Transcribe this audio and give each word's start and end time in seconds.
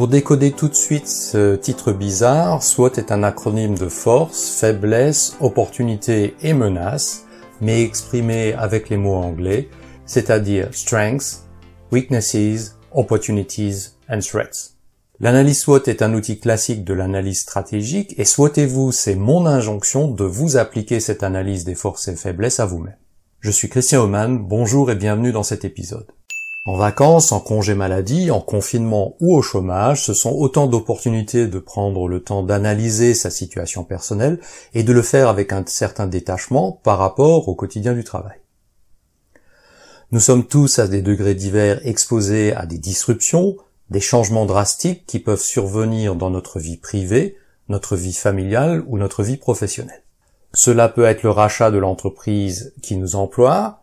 Pour 0.00 0.08
décoder 0.08 0.52
tout 0.52 0.68
de 0.68 0.74
suite 0.74 1.06
ce 1.06 1.56
titre 1.56 1.92
bizarre, 1.92 2.62
SWOT 2.62 2.92
est 2.96 3.12
un 3.12 3.22
acronyme 3.22 3.76
de 3.76 3.90
force, 3.90 4.58
faiblesse, 4.58 5.36
opportunité 5.40 6.34
et 6.40 6.54
menace, 6.54 7.26
mais 7.60 7.82
exprimé 7.82 8.54
avec 8.54 8.88
les 8.88 8.96
mots 8.96 9.16
anglais, 9.16 9.68
c'est-à-dire 10.06 10.70
strengths, 10.72 11.44
weaknesses, 11.92 12.78
opportunities 12.92 13.90
and 14.08 14.20
threats. 14.20 14.70
L'analyse 15.18 15.60
SWOT 15.60 15.82
est 15.84 16.00
un 16.00 16.14
outil 16.14 16.40
classique 16.40 16.82
de 16.82 16.94
l'analyse 16.94 17.40
stratégique 17.40 18.14
et 18.16 18.24
souhaitez-vous, 18.24 18.92
c'est 18.92 19.16
mon 19.16 19.44
injonction 19.44 20.08
de 20.08 20.24
vous 20.24 20.56
appliquer 20.56 21.00
cette 21.00 21.22
analyse 21.22 21.66
des 21.66 21.74
forces 21.74 22.08
et 22.08 22.16
faiblesses 22.16 22.58
à 22.58 22.64
vous-même. 22.64 22.96
Je 23.40 23.50
suis 23.50 23.68
Christian 23.68 24.04
Oman, 24.04 24.38
bonjour 24.38 24.90
et 24.90 24.96
bienvenue 24.96 25.32
dans 25.32 25.42
cet 25.42 25.66
épisode. 25.66 26.10
En 26.66 26.76
vacances, 26.76 27.32
en 27.32 27.40
congé 27.40 27.74
maladie, 27.74 28.30
en 28.30 28.40
confinement 28.40 29.16
ou 29.18 29.34
au 29.34 29.40
chômage, 29.40 30.04
ce 30.04 30.12
sont 30.12 30.32
autant 30.32 30.66
d'opportunités 30.66 31.46
de 31.46 31.58
prendre 31.58 32.06
le 32.06 32.22
temps 32.22 32.42
d'analyser 32.42 33.14
sa 33.14 33.30
situation 33.30 33.82
personnelle 33.82 34.38
et 34.74 34.82
de 34.82 34.92
le 34.92 35.00
faire 35.00 35.28
avec 35.28 35.54
un 35.54 35.64
certain 35.66 36.06
détachement 36.06 36.72
par 36.84 36.98
rapport 36.98 37.48
au 37.48 37.54
quotidien 37.54 37.94
du 37.94 38.04
travail. 38.04 38.36
Nous 40.12 40.20
sommes 40.20 40.46
tous 40.46 40.78
à 40.78 40.86
des 40.86 41.00
degrés 41.00 41.34
divers 41.34 41.80
exposés 41.86 42.52
à 42.52 42.66
des 42.66 42.78
disruptions, 42.78 43.56
des 43.88 44.00
changements 44.00 44.44
drastiques 44.44 45.06
qui 45.06 45.18
peuvent 45.18 45.40
survenir 45.40 46.14
dans 46.14 46.30
notre 46.30 46.58
vie 46.58 46.76
privée, 46.76 47.38
notre 47.70 47.96
vie 47.96 48.12
familiale 48.12 48.84
ou 48.86 48.98
notre 48.98 49.22
vie 49.22 49.38
professionnelle. 49.38 50.02
Cela 50.52 50.90
peut 50.90 51.04
être 51.04 51.22
le 51.22 51.30
rachat 51.30 51.70
de 51.70 51.78
l'entreprise 51.78 52.74
qui 52.82 52.96
nous 52.96 53.16
emploie, 53.16 53.79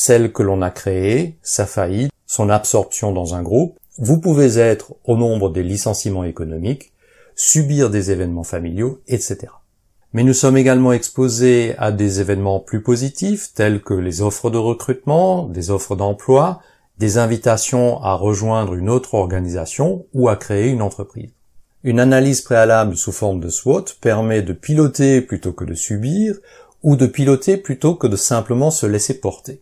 celle 0.00 0.32
que 0.32 0.44
l'on 0.44 0.62
a 0.62 0.70
créée, 0.70 1.38
sa 1.42 1.66
faillite, 1.66 2.12
son 2.24 2.50
absorption 2.50 3.10
dans 3.10 3.34
un 3.34 3.42
groupe, 3.42 3.76
vous 3.98 4.20
pouvez 4.20 4.56
être 4.58 4.94
au 5.02 5.16
nombre 5.16 5.50
des 5.50 5.64
licenciements 5.64 6.22
économiques, 6.22 6.92
subir 7.34 7.90
des 7.90 8.12
événements 8.12 8.44
familiaux, 8.44 9.00
etc. 9.08 9.48
Mais 10.12 10.22
nous 10.22 10.34
sommes 10.34 10.56
également 10.56 10.92
exposés 10.92 11.74
à 11.78 11.90
des 11.90 12.20
événements 12.20 12.60
plus 12.60 12.80
positifs 12.80 13.52
tels 13.54 13.82
que 13.82 13.92
les 13.92 14.22
offres 14.22 14.50
de 14.50 14.56
recrutement, 14.56 15.48
des 15.48 15.72
offres 15.72 15.96
d'emploi, 15.96 16.60
des 17.00 17.18
invitations 17.18 18.00
à 18.00 18.14
rejoindre 18.14 18.74
une 18.74 18.90
autre 18.90 19.14
organisation 19.14 20.06
ou 20.14 20.28
à 20.28 20.36
créer 20.36 20.68
une 20.68 20.82
entreprise. 20.82 21.32
Une 21.82 21.98
analyse 21.98 22.42
préalable 22.42 22.96
sous 22.96 23.10
forme 23.12 23.40
de 23.40 23.48
SWOT 23.48 23.86
permet 24.00 24.42
de 24.42 24.52
piloter 24.52 25.22
plutôt 25.22 25.52
que 25.52 25.64
de 25.64 25.74
subir 25.74 26.36
ou 26.84 26.94
de 26.94 27.06
piloter 27.08 27.56
plutôt 27.56 27.96
que 27.96 28.06
de 28.06 28.14
simplement 28.14 28.70
se 28.70 28.86
laisser 28.86 29.18
porter 29.18 29.60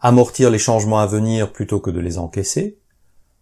amortir 0.00 0.50
les 0.50 0.58
changements 0.58 1.00
à 1.00 1.06
venir 1.06 1.52
plutôt 1.52 1.80
que 1.80 1.90
de 1.90 2.00
les 2.00 2.18
encaisser, 2.18 2.78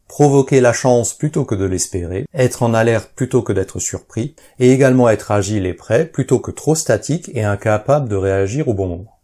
provoquer 0.08 0.60
la 0.60 0.72
chance 0.72 1.14
plutôt 1.14 1.44
que 1.44 1.54
de 1.54 1.64
l'espérer, 1.64 2.26
être 2.34 2.62
en 2.62 2.74
alerte 2.74 3.12
plutôt 3.14 3.42
que 3.42 3.52
d'être 3.52 3.78
surpris, 3.78 4.36
et 4.58 4.70
également 4.70 5.08
être 5.08 5.30
agile 5.30 5.66
et 5.66 5.74
prêt 5.74 6.06
plutôt 6.06 6.38
que 6.38 6.50
trop 6.50 6.74
statique 6.74 7.30
et 7.34 7.42
incapable 7.42 8.08
de 8.08 8.16
réagir 8.16 8.68
au 8.68 8.74
bon 8.74 8.86
moment. 8.86 9.20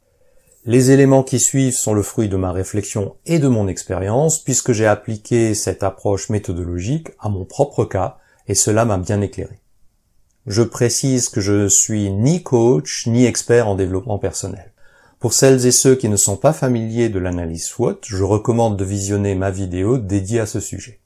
Les 0.66 0.90
éléments 0.90 1.22
qui 1.22 1.40
suivent 1.40 1.76
sont 1.76 1.94
le 1.94 2.02
fruit 2.02 2.28
de 2.28 2.36
ma 2.36 2.52
réflexion 2.52 3.16
et 3.24 3.38
de 3.38 3.48
mon 3.48 3.66
expérience, 3.66 4.42
puisque 4.42 4.72
j'ai 4.72 4.86
appliqué 4.86 5.54
cette 5.54 5.82
approche 5.82 6.28
méthodologique 6.28 7.08
à 7.18 7.28
mon 7.28 7.44
propre 7.44 7.84
cas, 7.84 8.18
et 8.46 8.54
cela 8.54 8.84
m'a 8.84 8.98
bien 8.98 9.20
éclairé. 9.20 9.60
Je 10.46 10.62
précise 10.62 11.28
que 11.28 11.40
je 11.40 11.68
suis 11.68 12.10
ni 12.10 12.42
coach 12.42 13.06
ni 13.06 13.24
expert 13.24 13.68
en 13.68 13.74
développement 13.74 14.18
personnel. 14.18 14.72
Pour 15.20 15.34
celles 15.34 15.66
et 15.66 15.70
ceux 15.70 15.96
qui 15.96 16.08
ne 16.08 16.16
sont 16.16 16.38
pas 16.38 16.54
familiers 16.54 17.10
de 17.10 17.18
l'analyse 17.18 17.66
SWOT, 17.66 17.98
je 18.06 18.24
recommande 18.24 18.78
de 18.78 18.86
visionner 18.86 19.34
ma 19.34 19.50
vidéo 19.50 19.98
dédiée 19.98 20.40
à 20.40 20.46
ce 20.46 20.60
sujet. 20.60 20.98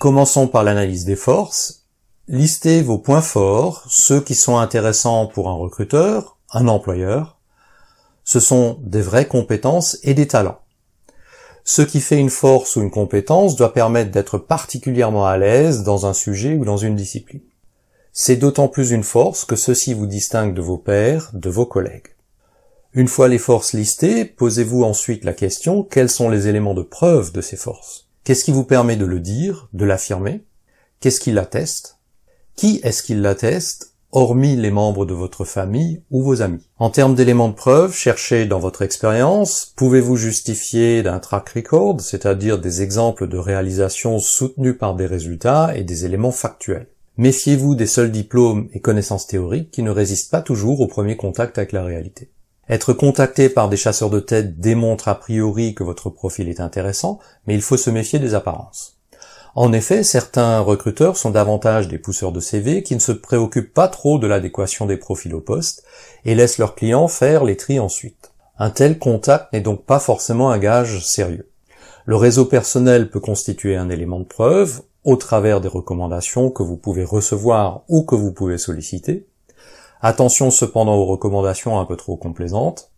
Commençons 0.00 0.48
par 0.48 0.64
l'analyse 0.64 1.04
des 1.04 1.14
forces. 1.14 1.84
Listez 2.26 2.82
vos 2.82 2.98
points 2.98 3.22
forts, 3.22 3.84
ceux 3.86 4.20
qui 4.20 4.34
sont 4.34 4.58
intéressants 4.58 5.28
pour 5.28 5.48
un 5.48 5.54
recruteur, 5.54 6.38
un 6.50 6.66
employeur. 6.66 7.38
Ce 8.24 8.40
sont 8.40 8.80
des 8.82 9.02
vraies 9.02 9.28
compétences 9.28 9.96
et 10.02 10.14
des 10.14 10.26
talents. 10.26 10.62
Ce 11.62 11.82
qui 11.82 12.00
fait 12.00 12.18
une 12.18 12.30
force 12.30 12.74
ou 12.74 12.82
une 12.82 12.90
compétence 12.90 13.54
doit 13.54 13.72
permettre 13.72 14.10
d'être 14.10 14.38
particulièrement 14.38 15.24
à 15.24 15.36
l'aise 15.36 15.84
dans 15.84 16.06
un 16.06 16.14
sujet 16.14 16.56
ou 16.56 16.64
dans 16.64 16.78
une 16.78 16.96
discipline. 16.96 17.42
C'est 18.12 18.36
d'autant 18.36 18.66
plus 18.66 18.90
une 18.90 19.04
force 19.04 19.44
que 19.44 19.54
ceci 19.54 19.94
vous 19.94 20.06
distingue 20.06 20.52
de 20.52 20.60
vos 20.60 20.78
pairs, 20.78 21.30
de 21.32 21.48
vos 21.48 21.64
collègues. 21.64 22.13
Une 22.96 23.08
fois 23.08 23.26
les 23.26 23.38
forces 23.38 23.72
listées, 23.72 24.24
posez-vous 24.24 24.84
ensuite 24.84 25.24
la 25.24 25.32
question 25.32 25.82
quels 25.82 26.08
sont 26.08 26.28
les 26.28 26.46
éléments 26.46 26.74
de 26.74 26.82
preuve 26.82 27.32
de 27.32 27.40
ces 27.40 27.56
forces? 27.56 28.06
Qu'est-ce 28.22 28.44
qui 28.44 28.52
vous 28.52 28.62
permet 28.62 28.94
de 28.94 29.04
le 29.04 29.18
dire, 29.18 29.68
de 29.72 29.84
l'affirmer? 29.84 30.44
Qu'est-ce 31.00 31.18
qui 31.18 31.32
l'atteste? 31.32 31.98
Qui 32.54 32.78
est-ce 32.84 33.02
qui 33.02 33.16
l'atteste, 33.16 33.94
hormis 34.12 34.54
les 34.54 34.70
membres 34.70 35.06
de 35.06 35.12
votre 35.12 35.44
famille 35.44 36.02
ou 36.12 36.22
vos 36.22 36.40
amis? 36.40 36.68
En 36.78 36.88
termes 36.88 37.16
d'éléments 37.16 37.48
de 37.48 37.54
preuve, 37.54 37.92
cherchez 37.92 38.46
dans 38.46 38.60
votre 38.60 38.82
expérience, 38.82 39.72
pouvez-vous 39.74 40.14
justifier 40.14 41.02
d'un 41.02 41.18
track 41.18 41.48
record, 41.48 42.00
c'est-à-dire 42.00 42.60
des 42.60 42.82
exemples 42.82 43.26
de 43.26 43.38
réalisations 43.38 44.20
soutenues 44.20 44.76
par 44.76 44.94
des 44.94 45.06
résultats 45.06 45.76
et 45.76 45.82
des 45.82 46.04
éléments 46.04 46.30
factuels? 46.30 46.86
Méfiez-vous 47.16 47.74
des 47.74 47.88
seuls 47.88 48.12
diplômes 48.12 48.68
et 48.72 48.80
connaissances 48.80 49.26
théoriques 49.26 49.72
qui 49.72 49.82
ne 49.82 49.90
résistent 49.90 50.30
pas 50.30 50.42
toujours 50.42 50.80
au 50.80 50.86
premier 50.86 51.16
contact 51.16 51.58
avec 51.58 51.72
la 51.72 51.82
réalité? 51.82 52.30
Être 52.68 52.92
contacté 52.92 53.48
par 53.48 53.68
des 53.68 53.76
chasseurs 53.76 54.10
de 54.10 54.20
tête 54.20 54.58
démontre 54.58 55.08
a 55.08 55.14
priori 55.14 55.74
que 55.74 55.84
votre 55.84 56.08
profil 56.08 56.48
est 56.48 56.60
intéressant, 56.60 57.18
mais 57.46 57.54
il 57.54 57.62
faut 57.62 57.76
se 57.76 57.90
méfier 57.90 58.18
des 58.18 58.34
apparences. 58.34 58.94
En 59.54 59.72
effet, 59.72 60.02
certains 60.02 60.58
recruteurs 60.60 61.16
sont 61.16 61.30
davantage 61.30 61.86
des 61.86 61.98
pousseurs 61.98 62.32
de 62.32 62.40
CV 62.40 62.82
qui 62.82 62.94
ne 62.94 63.00
se 63.00 63.12
préoccupent 63.12 63.72
pas 63.72 63.86
trop 63.86 64.18
de 64.18 64.26
l'adéquation 64.26 64.86
des 64.86 64.96
profils 64.96 65.34
au 65.34 65.40
poste 65.40 65.84
et 66.24 66.34
laissent 66.34 66.58
leurs 66.58 66.74
clients 66.74 67.06
faire 67.06 67.44
les 67.44 67.56
tris 67.56 67.78
ensuite. 67.78 68.32
Un 68.58 68.70
tel 68.70 68.98
contact 68.98 69.52
n'est 69.52 69.60
donc 69.60 69.84
pas 69.84 70.00
forcément 70.00 70.50
un 70.50 70.58
gage 70.58 71.04
sérieux. 71.04 71.48
Le 72.06 72.16
réseau 72.16 72.46
personnel 72.46 73.10
peut 73.10 73.20
constituer 73.20 73.76
un 73.76 73.90
élément 73.90 74.18
de 74.18 74.24
preuve 74.24 74.82
au 75.04 75.16
travers 75.16 75.60
des 75.60 75.68
recommandations 75.68 76.50
que 76.50 76.62
vous 76.62 76.76
pouvez 76.76 77.04
recevoir 77.04 77.82
ou 77.88 78.02
que 78.02 78.14
vous 78.14 78.32
pouvez 78.32 78.58
solliciter, 78.58 79.26
Attention 80.06 80.50
cependant 80.50 80.96
aux 80.96 81.06
recommandations 81.06 81.80
un 81.80 81.86
peu 81.86 81.96
trop 81.96 82.18
complaisantes. 82.18 82.90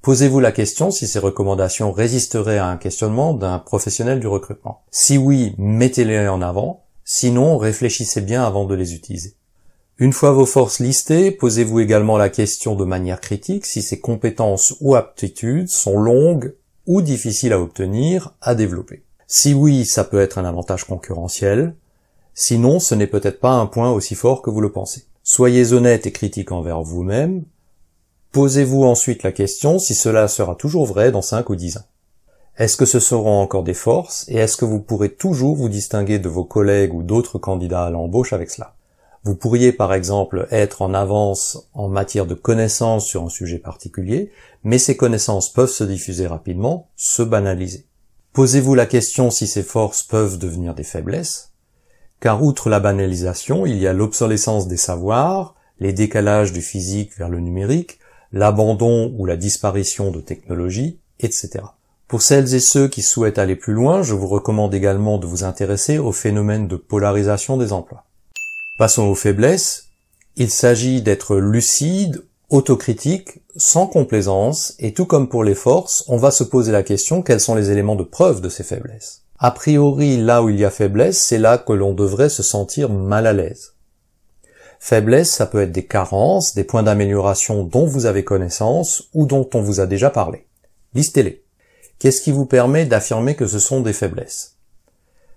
Posez-vous 0.00 0.40
la 0.40 0.52
question 0.52 0.90
si 0.90 1.06
ces 1.06 1.18
recommandations 1.18 1.92
résisteraient 1.92 2.56
à 2.56 2.68
un 2.68 2.78
questionnement 2.78 3.34
d'un 3.34 3.58
professionnel 3.58 4.20
du 4.20 4.26
recrutement. 4.26 4.80
Si 4.90 5.18
oui, 5.18 5.54
mettez-les 5.58 6.28
en 6.28 6.40
avant, 6.40 6.84
sinon 7.04 7.58
réfléchissez 7.58 8.22
bien 8.22 8.42
avant 8.42 8.64
de 8.64 8.74
les 8.74 8.94
utiliser. 8.94 9.34
Une 9.98 10.14
fois 10.14 10.32
vos 10.32 10.46
forces 10.46 10.80
listées, 10.80 11.30
posez-vous 11.30 11.80
également 11.80 12.16
la 12.16 12.30
question 12.30 12.74
de 12.74 12.86
manière 12.86 13.20
critique 13.20 13.66
si 13.66 13.82
ces 13.82 14.00
compétences 14.00 14.74
ou 14.80 14.94
aptitudes 14.94 15.68
sont 15.68 15.98
longues 15.98 16.54
ou 16.86 17.02
difficiles 17.02 17.52
à 17.52 17.60
obtenir, 17.60 18.32
à 18.40 18.54
développer. 18.54 19.04
Si 19.26 19.52
oui, 19.52 19.84
ça 19.84 20.04
peut 20.04 20.22
être 20.22 20.38
un 20.38 20.46
avantage 20.46 20.84
concurrentiel, 20.84 21.76
sinon 22.32 22.80
ce 22.80 22.94
n'est 22.94 23.06
peut-être 23.06 23.40
pas 23.40 23.52
un 23.52 23.66
point 23.66 23.90
aussi 23.90 24.14
fort 24.14 24.40
que 24.40 24.48
vous 24.48 24.62
le 24.62 24.72
pensez. 24.72 25.04
Soyez 25.32 25.72
honnête 25.72 26.06
et 26.06 26.10
critique 26.10 26.50
envers 26.50 26.82
vous-même. 26.82 27.44
Posez-vous 28.32 28.82
ensuite 28.82 29.22
la 29.22 29.30
question 29.30 29.78
si 29.78 29.94
cela 29.94 30.26
sera 30.26 30.56
toujours 30.56 30.86
vrai 30.86 31.12
dans 31.12 31.22
5 31.22 31.48
ou 31.50 31.54
10 31.54 31.76
ans. 31.76 31.86
Est-ce 32.58 32.76
que 32.76 32.84
ce 32.84 32.98
seront 32.98 33.40
encore 33.40 33.62
des 33.62 33.72
forces 33.72 34.24
et 34.28 34.38
est-ce 34.38 34.56
que 34.56 34.64
vous 34.64 34.80
pourrez 34.80 35.14
toujours 35.14 35.54
vous 35.54 35.68
distinguer 35.68 36.18
de 36.18 36.28
vos 36.28 36.42
collègues 36.42 36.92
ou 36.92 37.04
d'autres 37.04 37.38
candidats 37.38 37.84
à 37.84 37.90
l'embauche 37.90 38.32
avec 38.32 38.50
cela? 38.50 38.74
Vous 39.22 39.36
pourriez 39.36 39.70
par 39.70 39.94
exemple 39.94 40.48
être 40.50 40.82
en 40.82 40.94
avance 40.94 41.68
en 41.74 41.86
matière 41.86 42.26
de 42.26 42.34
connaissances 42.34 43.06
sur 43.06 43.22
un 43.22 43.28
sujet 43.28 43.60
particulier, 43.60 44.32
mais 44.64 44.78
ces 44.78 44.96
connaissances 44.96 45.52
peuvent 45.52 45.70
se 45.70 45.84
diffuser 45.84 46.26
rapidement, 46.26 46.88
se 46.96 47.22
banaliser. 47.22 47.86
Posez-vous 48.32 48.74
la 48.74 48.86
question 48.86 49.30
si 49.30 49.46
ces 49.46 49.62
forces 49.62 50.02
peuvent 50.02 50.38
devenir 50.38 50.74
des 50.74 50.82
faiblesses 50.82 51.49
car 52.20 52.42
outre 52.42 52.68
la 52.68 52.80
banalisation, 52.80 53.66
il 53.66 53.78
y 53.78 53.86
a 53.86 53.92
l'obsolescence 53.92 54.68
des 54.68 54.76
savoirs, 54.76 55.54
les 55.80 55.92
décalages 55.92 56.52
du 56.52 56.62
physique 56.62 57.16
vers 57.16 57.30
le 57.30 57.40
numérique, 57.40 57.98
l'abandon 58.32 59.14
ou 59.18 59.26
la 59.26 59.36
disparition 59.36 60.10
de 60.10 60.20
technologies, 60.20 61.00
etc. 61.18 61.64
Pour 62.06 62.22
celles 62.22 62.54
et 62.54 62.60
ceux 62.60 62.88
qui 62.88 63.02
souhaitent 63.02 63.38
aller 63.38 63.56
plus 63.56 63.72
loin, 63.72 64.02
je 64.02 64.14
vous 64.14 64.26
recommande 64.26 64.74
également 64.74 65.18
de 65.18 65.26
vous 65.26 65.44
intéresser 65.44 65.98
au 65.98 66.12
phénomène 66.12 66.68
de 66.68 66.76
polarisation 66.76 67.56
des 67.56 67.72
emplois. 67.72 68.04
Passons 68.78 69.04
aux 69.04 69.14
faiblesses. 69.14 69.84
Il 70.36 70.50
s'agit 70.50 71.02
d'être 71.02 71.36
lucide, 71.36 72.24
autocritique, 72.50 73.40
sans 73.56 73.86
complaisance, 73.86 74.74
et 74.78 74.92
tout 74.92 75.06
comme 75.06 75.28
pour 75.28 75.44
les 75.44 75.54
forces, 75.54 76.04
on 76.08 76.16
va 76.16 76.30
se 76.30 76.44
poser 76.44 76.72
la 76.72 76.82
question 76.82 77.22
quels 77.22 77.40
sont 77.40 77.54
les 77.54 77.70
éléments 77.70 77.96
de 77.96 78.04
preuve 78.04 78.40
de 78.40 78.48
ces 78.48 78.64
faiblesses? 78.64 79.19
A 79.42 79.52
priori, 79.52 80.18
là 80.18 80.42
où 80.42 80.50
il 80.50 80.60
y 80.60 80.66
a 80.66 80.70
faiblesse, 80.70 81.18
c'est 81.18 81.38
là 81.38 81.56
que 81.56 81.72
l'on 81.72 81.94
devrait 81.94 82.28
se 82.28 82.42
sentir 82.42 82.90
mal 82.90 83.26
à 83.26 83.32
l'aise. 83.32 83.72
Faiblesse, 84.78 85.30
ça 85.30 85.46
peut 85.46 85.62
être 85.62 85.72
des 85.72 85.86
carences, 85.86 86.54
des 86.54 86.62
points 86.64 86.82
d'amélioration 86.82 87.64
dont 87.64 87.86
vous 87.86 88.04
avez 88.04 88.22
connaissance 88.22 89.04
ou 89.14 89.24
dont 89.24 89.48
on 89.54 89.62
vous 89.62 89.80
a 89.80 89.86
déjà 89.86 90.10
parlé. 90.10 90.46
Listez-les. 90.92 91.42
Qu'est-ce 91.98 92.20
qui 92.20 92.32
vous 92.32 92.44
permet 92.44 92.84
d'affirmer 92.84 93.34
que 93.34 93.46
ce 93.46 93.58
sont 93.58 93.80
des 93.80 93.94
faiblesses? 93.94 94.56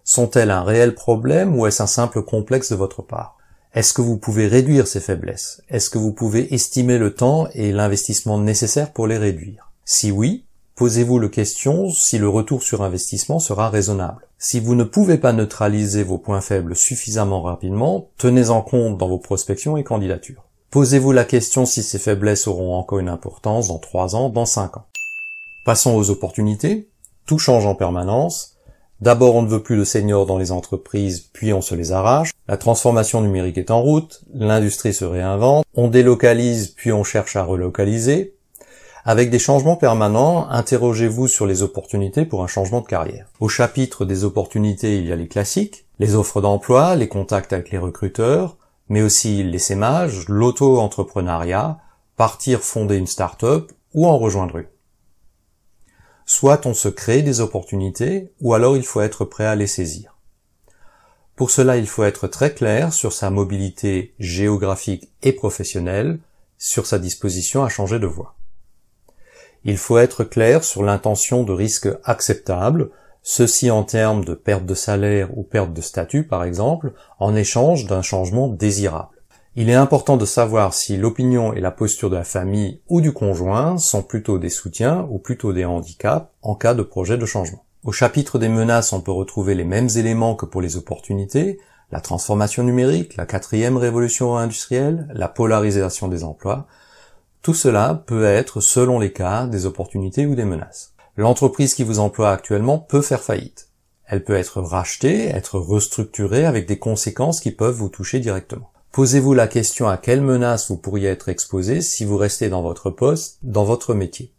Sont-elles 0.03 0.51
un 0.51 0.63
réel 0.63 0.95
problème 0.95 1.57
ou 1.57 1.65
est-ce 1.65 1.81
un 1.81 1.87
simple 1.87 2.23
complexe 2.23 2.71
de 2.71 2.75
votre 2.75 3.03
part? 3.03 3.37
Est-ce 3.73 3.93
que 3.93 4.01
vous 4.01 4.17
pouvez 4.17 4.47
réduire 4.47 4.85
ces 4.85 4.99
faiblesses? 4.99 5.61
Est-ce 5.69 5.89
que 5.89 5.97
vous 5.97 6.11
pouvez 6.11 6.53
estimer 6.53 6.97
le 6.97 7.15
temps 7.15 7.47
et 7.53 7.71
l'investissement 7.71 8.37
nécessaire 8.37 8.91
pour 8.91 9.07
les 9.07 9.17
réduire? 9.17 9.71
Si 9.85 10.11
oui, 10.11 10.45
posez-vous 10.75 11.19
la 11.19 11.29
question 11.29 11.89
si 11.89 12.17
le 12.17 12.29
retour 12.29 12.63
sur 12.63 12.81
investissement 12.81 13.39
sera 13.39 13.69
raisonnable. 13.69 14.27
Si 14.37 14.59
vous 14.59 14.75
ne 14.75 14.83
pouvez 14.83 15.17
pas 15.17 15.33
neutraliser 15.33 16.03
vos 16.03 16.17
points 16.17 16.41
faibles 16.41 16.75
suffisamment 16.75 17.41
rapidement, 17.41 18.09
tenez 18.17 18.49
en 18.49 18.61
compte 18.61 18.97
dans 18.97 19.07
vos 19.07 19.19
prospections 19.19 19.77
et 19.77 19.83
candidatures. 19.83 20.43
Posez-vous 20.69 21.11
la 21.11 21.23
question 21.23 21.65
si 21.65 21.83
ces 21.83 21.99
faiblesses 21.99 22.47
auront 22.47 22.75
encore 22.75 22.99
une 22.99 23.09
importance 23.09 23.67
dans 23.67 23.77
3 23.77 24.15
ans, 24.15 24.29
dans 24.29 24.45
5 24.45 24.77
ans. 24.77 24.85
Passons 25.65 25.95
aux 25.95 26.09
opportunités. 26.09 26.89
Tout 27.25 27.39
change 27.39 27.65
en 27.65 27.75
permanence. 27.75 28.57
D'abord, 28.99 29.35
on 29.35 29.41
ne 29.41 29.47
veut 29.47 29.61
plus 29.61 29.77
de 29.77 29.83
seniors 29.83 30.25
dans 30.25 30.37
les 30.37 30.51
entreprises, 30.51 31.19
puis 31.31 31.53
on 31.53 31.61
se 31.61 31.75
les 31.75 31.91
arrache. 31.91 32.31
La 32.47 32.57
transformation 32.57 33.21
numérique 33.21 33.57
est 33.57 33.69
en 33.69 33.81
route, 33.81 34.23
l'industrie 34.33 34.93
se 34.93 35.05
réinvente, 35.05 35.65
on 35.73 35.89
délocalise, 35.89 36.67
puis 36.69 36.91
on 36.91 37.03
cherche 37.03 37.35
à 37.35 37.43
relocaliser. 37.43 38.32
Avec 39.05 39.29
des 39.29 39.39
changements 39.39 39.75
permanents, 39.75 40.49
interrogez-vous 40.49 41.27
sur 41.27 41.45
les 41.45 41.61
opportunités 41.61 42.25
pour 42.25 42.41
un 42.41 42.47
changement 42.47 42.79
de 42.79 42.87
carrière. 42.87 43.27
Au 43.41 43.49
chapitre 43.49 44.05
des 44.05 44.23
opportunités, 44.23 44.97
il 44.97 45.05
y 45.05 45.11
a 45.11 45.17
les 45.17 45.27
classiques, 45.27 45.85
les 45.99 46.15
offres 46.15 46.39
d'emploi, 46.39 46.95
les 46.95 47.09
contacts 47.09 47.51
avec 47.51 47.69
les 47.71 47.77
recruteurs, 47.77 48.55
mais 48.87 49.01
aussi 49.01 49.43
l'essaimage, 49.43 50.29
l'auto-entrepreneuriat, 50.29 51.79
partir 52.15 52.61
fonder 52.61 52.95
une 52.95 53.07
start-up 53.07 53.73
ou 53.93 54.07
en 54.07 54.17
rejoindre 54.17 54.59
une. 54.59 54.67
Soit 56.25 56.65
on 56.65 56.73
se 56.73 56.87
crée 56.87 57.23
des 57.23 57.41
opportunités, 57.41 58.31
ou 58.39 58.53
alors 58.53 58.77
il 58.77 58.85
faut 58.85 59.01
être 59.01 59.25
prêt 59.25 59.45
à 59.45 59.55
les 59.55 59.67
saisir. 59.67 60.15
Pour 61.35 61.49
cela, 61.51 61.75
il 61.75 61.87
faut 61.87 62.05
être 62.05 62.27
très 62.27 62.53
clair 62.53 62.93
sur 62.93 63.11
sa 63.11 63.29
mobilité 63.29 64.13
géographique 64.17 65.09
et 65.23 65.33
professionnelle, 65.33 66.19
sur 66.57 66.85
sa 66.85 66.99
disposition 66.99 67.65
à 67.65 67.69
changer 67.69 67.99
de 67.99 68.07
voie. 68.07 68.35
Il 69.65 69.77
faut 69.77 69.97
être 69.97 70.23
clair 70.23 70.63
sur 70.63 70.83
l'intention 70.83 71.43
de 71.43 71.53
risque 71.53 71.87
acceptable, 72.03 72.89
ceci 73.21 73.71
en 73.71 73.83
termes 73.83 74.25
de 74.25 74.33
perte 74.33 74.65
de 74.65 74.75
salaire 74.75 75.29
ou 75.37 75.43
perte 75.43 75.73
de 75.73 75.81
statut 75.81 76.27
par 76.27 76.43
exemple, 76.43 76.93
en 77.19 77.35
échange 77.35 77.85
d'un 77.85 78.01
changement 78.01 78.47
désirable. 78.49 79.13
Il 79.55 79.69
est 79.69 79.75
important 79.75 80.17
de 80.17 80.25
savoir 80.25 80.73
si 80.73 80.97
l'opinion 80.97 81.53
et 81.53 81.61
la 81.61 81.69
posture 81.69 82.09
de 82.09 82.15
la 82.15 82.23
famille 82.23 82.81
ou 82.89 83.01
du 83.01 83.13
conjoint 83.13 83.77
sont 83.77 84.01
plutôt 84.01 84.39
des 84.39 84.49
soutiens 84.49 85.07
ou 85.11 85.19
plutôt 85.19 85.53
des 85.53 85.63
handicaps 85.63 86.27
en 86.41 86.55
cas 86.55 86.73
de 86.73 86.81
projet 86.81 87.17
de 87.17 87.25
changement. 87.25 87.63
Au 87.83 87.91
chapitre 87.91 88.39
des 88.39 88.49
menaces, 88.49 88.93
on 88.93 89.01
peut 89.01 89.11
retrouver 89.11 89.55
les 89.55 89.63
mêmes 89.63 89.89
éléments 89.95 90.35
que 90.35 90.47
pour 90.47 90.61
les 90.61 90.75
opportunités, 90.75 91.59
la 91.91 92.01
transformation 92.01 92.63
numérique, 92.63 93.15
la 93.15 93.27
quatrième 93.27 93.77
révolution 93.77 94.35
industrielle, 94.35 95.07
la 95.13 95.27
polarisation 95.27 96.07
des 96.07 96.23
emplois. 96.23 96.65
Tout 97.43 97.53
cela 97.53 98.05
peut 98.07 98.23
être, 98.23 98.61
selon 98.61 98.99
les 98.99 99.11
cas, 99.11 99.47
des 99.47 99.65
opportunités 99.65 100.25
ou 100.25 100.33
des 100.33 100.45
menaces. 100.45 100.93
L'entreprise 101.17 101.75
qui 101.75 101.83
vous 101.83 101.99
emploie 101.99 102.31
actuellement 102.31 102.79
peut 102.79 103.01
faire 103.01 103.21
faillite. 103.21 103.67
Elle 104.05 104.23
peut 104.23 104.37
être 104.37 104.61
rachetée, 104.61 105.27
être 105.27 105.59
restructurée 105.59 106.45
avec 106.45 106.65
des 106.67 106.79
conséquences 106.79 107.41
qui 107.41 107.51
peuvent 107.51 107.75
vous 107.75 107.89
toucher 107.89 108.21
directement. 108.21 108.71
Posez-vous 108.93 109.33
la 109.33 109.47
question 109.47 109.89
à 109.89 109.97
quelles 109.97 110.21
menaces 110.21 110.69
vous 110.69 110.77
pourriez 110.77 111.09
être 111.09 111.27
exposé 111.27 111.81
si 111.81 112.05
vous 112.05 112.15
restez 112.15 112.47
dans 112.47 112.61
votre 112.61 112.89
poste, 112.89 113.39
dans 113.43 113.65
votre 113.65 113.93
métier. 113.93 114.33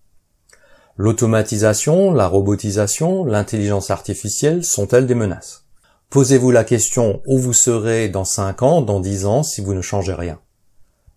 L'automatisation, 0.97 2.11
la 2.11 2.27
robotisation, 2.27 3.27
l'intelligence 3.27 3.91
artificielle 3.91 4.65
sont-elles 4.65 5.07
des 5.07 5.15
menaces? 5.15 5.67
Posez-vous 6.09 6.53
la 6.53 6.65
question 6.65 7.21
où 7.27 7.39
vous 7.39 7.53
serez 7.53 8.09
dans 8.09 8.25
5 8.25 8.63
ans, 8.63 8.81
dans 8.81 9.01
10 9.01 9.27
ans 9.27 9.43
si 9.43 9.61
vous 9.61 9.75
ne 9.75 9.83
changez 9.83 10.15
rien. 10.15 10.39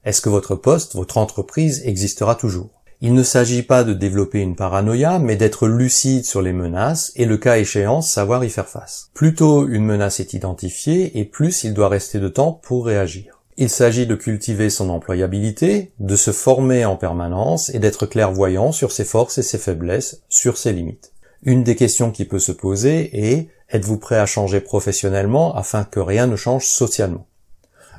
Est-ce 0.08 0.22
que 0.22 0.30
votre 0.30 0.56
poste, 0.56 0.96
votre 0.96 1.18
entreprise 1.18 1.82
existera 1.84 2.36
toujours? 2.36 2.70
Il 3.02 3.14
ne 3.14 3.24
s'agit 3.24 3.62
pas 3.62 3.84
de 3.84 3.92
développer 3.92 4.40
une 4.40 4.56
paranoïa, 4.56 5.20
mais 5.20 5.36
d'être 5.36 5.68
lucide 5.68 6.24
sur 6.24 6.42
les 6.42 6.54
menaces 6.54 7.12
et 7.18 7.26
le 7.26 7.36
cas 7.36 7.58
échéant 7.58 8.02
savoir 8.02 8.46
y 8.46 8.50
faire 8.50 8.70
face. 8.70 9.10
Plutôt 9.14 9.68
une 9.68 9.84
menace 9.84 10.22
est 10.22 10.32
identifiée 10.34 11.20
et 11.20 11.26
plus 11.26 11.66
il 11.66 11.74
doit 11.74 11.90
rester 11.90 12.22
de 12.22 12.30
temps 12.30 12.54
pour 12.54 12.86
réagir. 12.86 13.42
Il 13.58 13.68
s'agit 13.68 14.08
de 14.08 14.16
cultiver 14.16 14.70
son 14.70 14.88
employabilité, 14.88 15.92
de 16.00 16.16
se 16.16 16.32
former 16.32 16.86
en 16.86 16.96
permanence 16.96 17.70
et 17.76 17.80
d'être 17.80 18.06
clairvoyant 18.06 18.72
sur 18.72 18.94
ses 18.94 19.04
forces 19.04 19.40
et 19.40 19.44
ses 19.44 19.58
faiblesses, 19.58 20.22
sur 20.30 20.58
ses 20.58 20.72
limites. 20.72 21.12
Une 21.44 21.66
des 21.66 21.76
questions 21.76 22.12
qui 22.12 22.24
peut 22.24 22.40
se 22.40 22.54
poser 22.54 23.10
est 23.14 23.50
êtes-vous 23.70 23.98
prêt 23.98 24.20
à 24.20 24.26
changer 24.26 24.62
professionnellement 24.62 25.54
afin 25.54 25.84
que 25.84 26.00
rien 26.00 26.28
ne 26.28 26.38
change 26.38 26.66
socialement? 26.66 27.28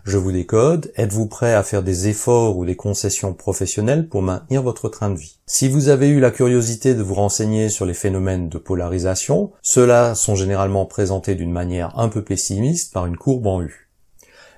Je 0.04 0.16
vous 0.16 0.32
décode, 0.32 0.92
êtes-vous 0.96 1.26
prêt 1.26 1.54
à 1.54 1.62
faire 1.62 1.82
des 1.82 2.08
efforts 2.08 2.56
ou 2.56 2.64
des 2.64 2.76
concessions 2.76 3.34
professionnelles 3.34 4.08
pour 4.08 4.22
maintenir 4.22 4.62
votre 4.62 4.88
train 4.88 5.10
de 5.10 5.18
vie? 5.18 5.38
Si 5.46 5.68
vous 5.68 5.88
avez 5.88 6.08
eu 6.08 6.20
la 6.20 6.30
curiosité 6.30 6.94
de 6.94 7.02
vous 7.02 7.14
renseigner 7.14 7.68
sur 7.68 7.84
les 7.84 7.94
phénomènes 7.94 8.48
de 8.48 8.58
polarisation, 8.58 9.52
ceux-là 9.62 10.14
sont 10.14 10.34
généralement 10.34 10.86
présentés 10.86 11.34
d'une 11.34 11.52
manière 11.52 11.98
un 11.98 12.08
peu 12.08 12.22
pessimiste 12.22 12.92
par 12.92 13.06
une 13.06 13.16
courbe 13.16 13.46
en 13.46 13.62
U. 13.62 13.90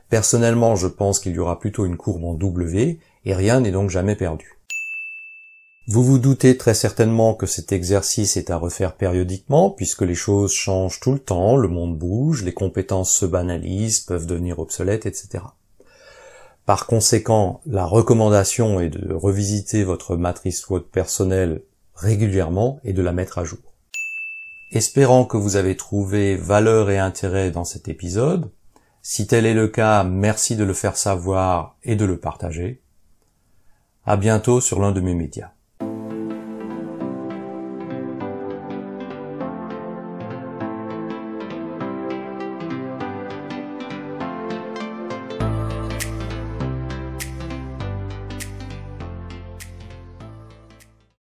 Personnellement, 0.09 0.77
je 0.77 0.89
pense 0.89 1.21
qu'il 1.21 1.33
y 1.33 1.39
aura 1.39 1.59
plutôt 1.59 1.87
une 1.87 1.97
courbe 1.97 2.25
en 2.25 2.35
W, 2.35 2.99
et 3.25 3.35
rien 3.35 3.61
n'est 3.61 3.73
donc 3.73 3.91
jamais 3.91 4.17
perdu. 4.17 4.60
Vous 5.93 6.05
vous 6.05 6.21
doutez 6.21 6.57
très 6.57 6.75
certainement 6.75 7.35
que 7.35 7.47
cet 7.47 7.73
exercice 7.73 8.37
est 8.37 8.51
à 8.51 8.57
refaire 8.57 8.95
périodiquement, 8.95 9.71
puisque 9.71 10.03
les 10.03 10.15
choses 10.15 10.53
changent 10.53 11.01
tout 11.01 11.11
le 11.11 11.19
temps, 11.19 11.57
le 11.57 11.67
monde 11.67 11.99
bouge, 11.99 12.45
les 12.45 12.55
compétences 12.55 13.13
se 13.13 13.27
banalisent, 13.27 13.99
peuvent 13.99 14.27
devenir 14.27 14.61
obsolètes, 14.61 15.07
etc. 15.07 15.43
Par 16.65 16.87
conséquent, 16.87 17.61
la 17.67 17.85
recommandation 17.85 18.79
est 18.79 18.89
de 18.89 19.13
revisiter 19.13 19.83
votre 19.83 20.15
matrice 20.15 20.61
SWOT 20.61 20.83
personnelle 20.93 21.63
régulièrement 21.97 22.79
et 22.85 22.93
de 22.93 23.03
la 23.03 23.11
mettre 23.11 23.39
à 23.39 23.45
jour. 23.45 23.75
Espérant 24.71 25.25
que 25.25 25.39
vous 25.39 25.57
avez 25.57 25.77
trouvé 25.77 26.37
valeur 26.37 26.89
et 26.91 27.01
intérêt 27.01 27.51
dans 27.51 27.65
cet 27.65 27.89
épisode, 27.89 28.49
si 29.03 29.27
tel 29.27 29.45
est 29.45 29.55
le 29.55 29.67
cas, 29.67 30.05
merci 30.05 30.55
de 30.55 30.63
le 30.63 30.73
faire 30.73 30.97
savoir 30.97 31.77
et 31.83 31.97
de 31.97 32.05
le 32.05 32.17
partager. 32.17 32.81
À 34.07 34.17
bientôt 34.17 34.61
sur 34.61 34.79
l'un 34.79 34.93
de 34.93 35.01
mes 35.01 35.15
médias. 35.15 35.51